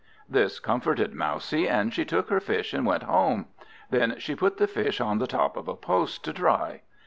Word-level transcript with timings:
This 0.27 0.59
comforted 0.59 1.13
Mousie, 1.13 1.67
and 1.69 1.93
she 1.93 2.05
took 2.05 2.31
her 2.31 2.39
Fish 2.39 2.73
and 2.73 2.87
went 2.87 3.03
home. 3.03 3.45
Then 3.91 4.15
she 4.17 4.33
put 4.35 4.57
the 4.57 4.65
Fish 4.65 4.99
on 4.99 5.19
the 5.19 5.27
top 5.27 5.55
of 5.55 5.67
a 5.67 5.75
post, 5.75 6.23
to 6.25 6.33
dry. 6.33 6.81